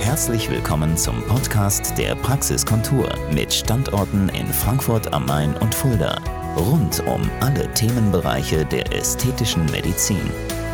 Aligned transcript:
Herzlich 0.00 0.50
willkommen 0.50 0.96
zum 0.96 1.22
Podcast 1.26 1.96
der 1.98 2.14
Praxiskontur 2.14 3.12
mit 3.32 3.52
Standorten 3.52 4.30
in 4.30 4.46
Frankfurt 4.46 5.12
am 5.12 5.26
Main 5.26 5.54
und 5.58 5.74
Fulda. 5.74 6.18
Rund 6.56 7.00
um 7.06 7.30
alle 7.40 7.72
Themenbereiche 7.74 8.64
der 8.64 8.92
ästhetischen 8.92 9.66
Medizin. 9.66 10.22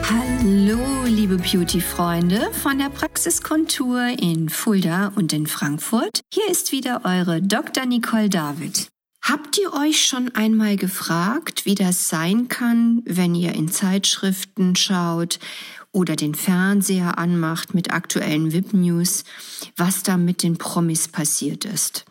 Hallo, 0.08 0.78
liebe 1.04 1.36
Beauty-Freunde 1.38 2.52
von 2.52 2.78
der 2.78 2.88
Praxiskontur 2.88 4.00
in 4.16 4.48
Fulda 4.48 5.12
und 5.16 5.32
in 5.32 5.48
Frankfurt. 5.48 6.20
Hier 6.32 6.48
ist 6.48 6.70
wieder 6.70 7.00
eure 7.04 7.42
Dr. 7.42 7.84
Nicole 7.84 8.30
David. 8.30 8.86
Habt 9.22 9.58
ihr 9.58 9.72
euch 9.74 10.06
schon 10.06 10.32
einmal 10.36 10.76
gefragt, 10.76 11.66
wie 11.66 11.74
das 11.74 12.08
sein 12.08 12.46
kann, 12.46 13.02
wenn 13.04 13.34
ihr 13.34 13.56
in 13.56 13.68
Zeitschriften 13.68 14.76
schaut 14.76 15.40
oder 15.96 16.14
den 16.14 16.34
Fernseher 16.34 17.16
anmacht 17.16 17.72
mit 17.72 17.90
aktuellen 17.90 18.52
VIP-News, 18.52 19.24
was 19.76 20.02
da 20.02 20.18
mit 20.18 20.42
den 20.42 20.58
Promis 20.58 21.08
passiert 21.08 21.64
ist? 21.64 22.04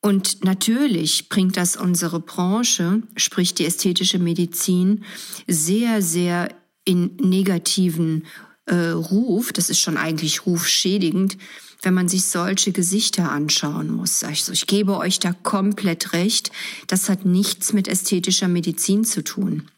Und 0.00 0.44
natürlich 0.44 1.28
bringt 1.28 1.56
das 1.56 1.76
unsere 1.76 2.20
Branche, 2.20 3.02
sprich 3.16 3.54
die 3.54 3.66
ästhetische 3.66 4.20
Medizin, 4.20 5.04
sehr, 5.48 6.00
sehr 6.00 6.54
in 6.84 7.16
negativen 7.16 8.24
äh, 8.66 8.90
Ruf. 8.90 9.52
Das 9.52 9.68
ist 9.68 9.80
schon 9.80 9.96
eigentlich 9.96 10.46
rufschädigend, 10.46 11.38
wenn 11.82 11.94
man 11.94 12.08
sich 12.08 12.26
solche 12.26 12.70
Gesichter 12.70 13.32
anschauen 13.32 13.90
muss. 13.90 14.22
Also 14.22 14.52
ich 14.52 14.68
gebe 14.68 14.96
euch 14.96 15.18
da 15.18 15.32
komplett 15.32 16.12
recht. 16.12 16.52
Das 16.86 17.08
hat 17.08 17.24
nichts 17.24 17.72
mit 17.72 17.88
ästhetischer 17.88 18.48
Medizin 18.48 19.04
zu 19.04 19.24
tun. 19.24 19.68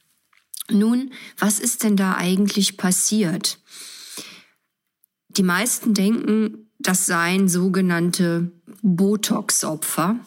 Nun, 0.70 1.12
was 1.38 1.60
ist 1.60 1.82
denn 1.82 1.96
da 1.96 2.16
eigentlich 2.16 2.76
passiert? 2.76 3.58
Die 5.28 5.42
meisten 5.42 5.94
denken, 5.94 6.70
das 6.78 7.06
seien 7.06 7.48
sogenannte 7.48 8.52
Botox-Opfer 8.82 10.20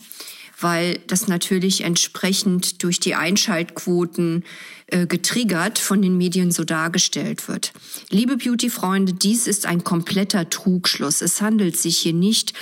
weil 0.60 1.00
das 1.08 1.28
natürlich 1.28 1.82
entsprechend 1.82 2.84
durch 2.84 3.00
die 3.00 3.16
Einschaltquoten 3.16 4.44
äh, 4.88 5.06
getriggert 5.06 5.78
von 5.78 6.02
den 6.02 6.18
Medien 6.18 6.52
so 6.52 6.64
dargestellt 6.64 7.48
wird. 7.48 7.74
Liebe 8.10 8.38
Beauty-Freunde, 8.38 9.14
dies 9.14 9.46
ist 9.46 9.66
ein 9.66 9.84
kompletter 9.84 10.50
Trugschluss. 10.50 11.22
Es 11.22 11.42
handelt 11.42 11.78
sich 11.78 12.00
hier 12.00 12.14
nicht 12.14 12.54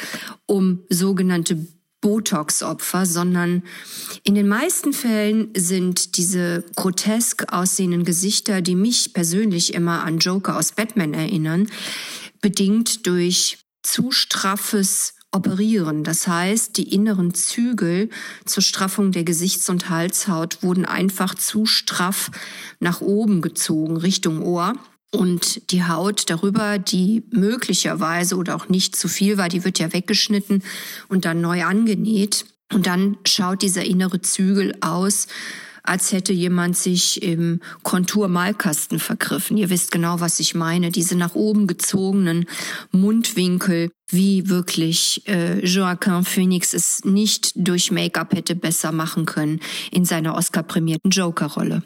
um 0.46 0.84
sogenannte 0.90 1.66
Botox-Opfer, 2.06 3.08
sondern 3.08 3.64
in 4.24 4.36
den 4.36 4.48
meisten 4.48 4.94
Fällen 4.94 5.50
sind 5.58 6.18
diese 6.18 6.64
grotesk 6.76 7.52
aussehenden 7.52 8.06
Gesichter, 8.06 8.62
die 8.62 8.76
mich 8.76 9.12
persönlich 9.16 9.74
immer 9.74 10.04
an 10.04 10.20
Joker 10.20 10.56
aus 10.56 10.74
Batman 10.74 11.16
erinnern, 11.16 11.68
bedingt 12.42 13.08
durch 13.08 13.58
zu 13.82 14.12
straffes 14.12 15.16
operieren. 15.32 16.04
Das 16.04 16.28
heißt, 16.28 16.78
die 16.78 16.94
inneren 16.94 17.34
Zügel 17.34 18.12
zur 18.46 18.62
Straffung 18.62 19.12
der 19.12 19.24
Gesichts- 19.24 19.68
und 19.70 19.90
Halshaut 19.90 20.62
wurden 20.62 20.86
einfach 20.86 21.34
zu 21.34 21.66
straff 21.66 22.30
nach 22.80 23.02
oben 23.02 23.42
gezogen, 23.42 23.98
Richtung 23.98 24.44
Ohr. 24.44 24.76
Und 25.12 25.72
die 25.72 25.86
Haut 25.86 26.30
darüber, 26.30 26.78
die 26.78 27.24
möglicherweise 27.32 28.36
oder 28.36 28.56
auch 28.56 28.70
nicht 28.70 28.96
zu 28.96 29.08
viel 29.08 29.38
war, 29.38 29.50
die 29.50 29.64
wird 29.64 29.80
ja 29.80 29.94
weggeschnitten 29.94 30.64
und 31.08 31.26
dann 31.26 31.42
neu 31.42 31.64
angenäht. 31.64 32.46
Und 32.74 32.88
dann 32.88 33.18
schaut 33.26 33.62
dieser 33.62 33.86
innere 33.86 34.22
Zügel 34.22 34.76
aus, 34.82 35.28
als 35.86 36.12
hätte 36.12 36.34
jemand 36.34 36.76
sich 36.76 37.22
im 37.22 37.62
Konturmalkasten 37.84 39.00
vergriffen. 39.00 39.58
Ihr 39.58 39.70
wisst 39.70 39.92
genau, 39.92 40.20
was 40.20 40.40
ich 40.40 40.56
meine. 40.56 40.90
Diese 40.90 41.16
nach 41.16 41.36
oben 41.36 41.68
gezogenen 41.68 42.48
Mundwinkel, 42.92 43.92
wie 44.10 44.50
wirklich 44.50 45.28
äh, 45.28 45.64
Joaquin 45.66 46.24
Phoenix 46.26 46.74
es 46.74 47.04
nicht 47.06 47.52
durch 47.56 47.92
Make-up 47.92 48.34
hätte 48.34 48.56
besser 48.56 48.92
machen 48.92 49.26
können 49.26 49.60
in 49.92 50.06
seiner 50.06 50.36
Oscar-prämierten 50.36 51.12
Joker-Rolle. 51.12 51.84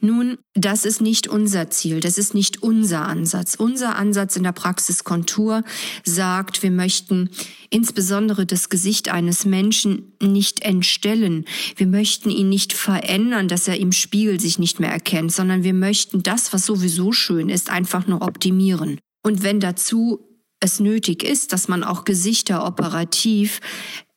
Nun, 0.00 0.38
das 0.54 0.84
ist 0.84 1.00
nicht 1.00 1.26
unser 1.26 1.70
Ziel, 1.70 2.00
das 2.00 2.18
ist 2.18 2.34
nicht 2.34 2.62
unser 2.62 3.06
Ansatz. 3.06 3.54
Unser 3.56 3.96
Ansatz 3.96 4.36
in 4.36 4.44
der 4.44 4.52
Praxiskontur 4.52 5.64
sagt, 6.04 6.62
wir 6.62 6.70
möchten 6.70 7.30
insbesondere 7.70 8.46
das 8.46 8.68
Gesicht 8.68 9.08
eines 9.08 9.44
Menschen 9.44 10.12
nicht 10.22 10.62
entstellen. 10.62 11.44
Wir 11.76 11.86
möchten 11.86 12.30
ihn 12.30 12.48
nicht 12.48 12.72
verändern, 12.72 13.48
dass 13.48 13.66
er 13.66 13.78
im 13.78 13.92
Spiegel 13.92 14.38
sich 14.38 14.58
nicht 14.58 14.78
mehr 14.78 14.90
erkennt, 14.90 15.32
sondern 15.32 15.64
wir 15.64 15.74
möchten 15.74 16.22
das, 16.22 16.52
was 16.52 16.66
sowieso 16.66 17.12
schön 17.12 17.48
ist, 17.48 17.70
einfach 17.70 18.06
nur 18.06 18.22
optimieren. 18.22 18.98
Und 19.24 19.42
wenn 19.42 19.60
dazu 19.60 20.24
es 20.60 20.80
nötig 20.80 21.22
ist, 21.22 21.52
dass 21.52 21.68
man 21.68 21.84
auch 21.84 22.04
Gesichter 22.04 22.66
operativ 22.66 23.60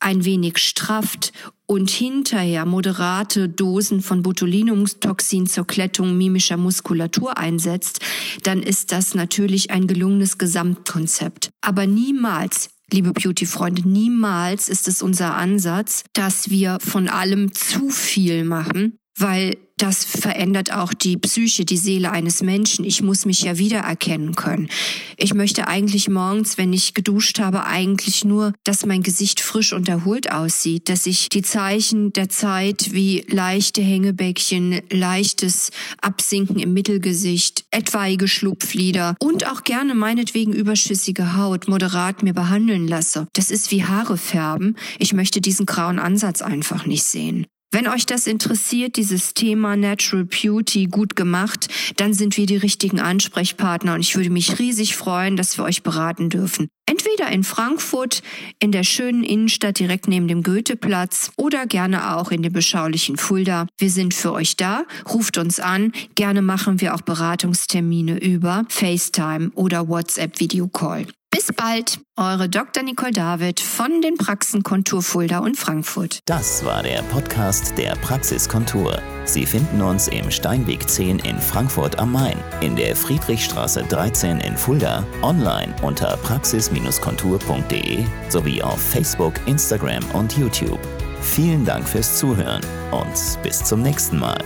ein 0.02 0.26
wenig 0.26 0.58
strafft 0.58 1.32
und 1.66 1.90
hinterher 1.90 2.66
moderate 2.66 3.48
Dosen 3.48 4.02
von 4.02 4.24
Botulinumtoxin 4.24 5.48
zur 5.48 5.66
Klettung 5.66 6.18
mimischer 6.18 6.58
Muskulatur 6.58 7.38
einsetzt, 7.38 8.00
dann 8.44 8.62
ist 8.62 8.92
das 8.92 9.16
natürlich 9.16 9.72
ein 9.72 9.88
gelungenes 9.88 10.38
Gesamtkonzept. 10.38 11.52
Aber 11.62 11.88
niemals 11.88 12.70
liebe 12.92 13.14
Beauty-Freunde, 13.14 13.88
niemals 13.88 14.68
ist 14.68 14.88
es 14.88 15.02
unser 15.02 15.36
Ansatz, 15.36 16.04
dass 16.14 16.50
wir 16.50 16.78
von 16.82 17.08
allem 17.08 17.54
zu 17.54 17.90
viel 17.90 18.44
machen, 18.44 18.98
weil 19.18 19.58
das 19.82 20.06
verändert 20.06 20.72
auch 20.72 20.94
die 20.94 21.18
Psyche, 21.18 21.66
die 21.66 21.78
Seele 21.78 22.12
eines 22.12 22.44
Menschen. 22.44 22.86
Ich 22.86 23.02
muss 23.02 23.26
mich 23.26 23.42
ja 23.42 23.58
wiedererkennen 23.58 24.36
können. 24.36 24.70
Ich 25.18 25.34
möchte 25.34 25.68
eigentlich 25.68 26.08
morgens, 26.08 26.60
wenn 26.60 26.72
ich 26.72 26.94
geduscht 26.94 27.40
habe, 27.40 27.66
eigentlich 27.66 28.24
nur, 28.24 28.54
dass 28.64 28.86
mein 28.86 29.02
Gesicht 29.02 29.40
frisch 29.40 29.74
und 29.74 29.90
erholt 29.90 30.32
aussieht, 30.32 30.88
dass 30.88 31.08
ich 31.08 31.30
die 31.30 31.42
Zeichen 31.42 32.14
der 32.14 32.30
Zeit 32.30 32.94
wie 32.94 33.26
leichte 33.28 33.82
Hängebäckchen, 33.82 34.82
leichtes 34.92 35.72
Absinken 36.00 36.60
im 36.60 36.74
Mittelgesicht, 36.74 37.66
etwaige 37.72 38.28
Schlupflider 38.28 39.16
und 39.20 39.48
auch 39.48 39.64
gerne 39.64 39.96
meinetwegen 39.96 40.54
überschüssige 40.54 41.36
Haut 41.36 41.68
moderat 41.68 42.22
mir 42.22 42.34
behandeln 42.34 42.88
lasse. 42.88 43.28
Das 43.34 43.50
ist 43.50 43.72
wie 43.72 43.84
Haare 43.84 44.18
färben. 44.18 44.76
Ich 45.00 45.14
möchte 45.14 45.42
diesen 45.42 45.66
grauen 45.66 45.98
Ansatz 45.98 46.44
einfach 46.44 46.86
nicht 46.86 47.04
sehen. 47.04 47.48
Wenn 47.74 47.88
euch 47.88 48.06
das 48.06 48.28
interessiert, 48.28 48.98
dieses 48.98 49.34
Thema 49.34 49.78
Natural 49.78 50.26
Beauty 50.26 50.88
gut 50.88 51.16
gemacht, 51.16 51.70
dann 51.96 52.14
sind 52.14 52.36
wir 52.36 52.46
die 52.46 52.58
richtigen 52.58 53.00
Ansprechpartner 53.00 53.94
und 53.94 54.02
ich 54.02 54.18
würde 54.18 54.30
mich 54.30 54.60
riesig 54.60 54.98
freuen, 54.98 55.38
dass 55.38 55.58
wir 55.58 55.64
euch 55.64 55.82
beraten 55.82 56.30
dürfen. 56.30 56.68
Entweder 56.86 57.32
in 57.32 57.46
Frankfurt, 57.46 58.24
in 58.60 58.74
der 58.74 58.84
schönen 58.84 59.24
Innenstadt 59.24 59.80
direkt 59.80 60.10
neben 60.10 60.28
dem 60.28 60.44
Goetheplatz 60.44 61.32
oder 61.38 61.66
gerne 61.66 62.18
auch 62.18 62.32
in 62.32 62.44
dem 62.44 62.52
beschaulichen 62.52 63.16
Fulda. 63.16 63.68
Wir 63.78 63.90
sind 63.90 64.14
für 64.14 64.34
euch 64.34 64.58
da, 64.58 64.84
ruft 65.08 65.38
uns 65.38 65.62
an. 65.62 65.94
Gerne 66.16 66.42
machen 66.42 66.82
wir 66.82 66.94
auch 66.94 67.02
Beratungstermine 67.02 68.20
über 68.20 68.66
FaceTime 68.68 69.52
oder 69.56 69.88
WhatsApp 69.88 70.42
Video 70.42 70.68
Call. 70.68 71.08
Bis 71.34 71.48
bald, 71.56 72.02
eure 72.18 72.50
Dr. 72.50 72.84
Nicole 72.84 73.14
David 73.14 73.62
von 73.62 74.02
den 74.02 74.18
Praxen 74.18 74.64
Kontur 74.64 75.02
Fulda 75.02 75.40
und 75.40 75.56
Frankfurt. 75.56 76.20
Das 76.26 76.66
war 76.66 76.84
der 76.84 77.02
Podcast 77.04 77.78
der 77.78 77.96
Praxiskontur. 77.96 79.02
Sie 79.24 79.46
finden 79.46 79.82
uns 79.82 80.10
im 80.10 80.30
Steinweg 80.30 80.90
10 80.90 81.20
in 81.20 81.40
Frankfurt 81.40 81.98
am 82.00 82.12
Main, 82.12 82.38
in 82.60 82.76
der 82.76 82.98
Friedrichstraße 82.98 83.84
13 83.84 84.42
in 84.42 84.58
Fulda, 84.58 85.08
online 85.22 85.74
unter 85.82 86.18
praxis-kontur.de 86.18 88.04
sowie 88.28 88.62
auf 88.62 88.82
Facebook, 88.82 89.36
Instagram 89.46 90.04
und 90.12 90.38
YouTube. 90.38 90.80
Vielen 91.22 91.64
Dank 91.64 91.88
fürs 91.88 92.18
Zuhören 92.18 92.62
und 92.92 93.42
bis 93.42 93.64
zum 93.64 93.82
nächsten 93.82 94.20
Mal. 94.20 94.44